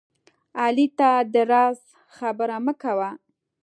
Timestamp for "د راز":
1.33-1.79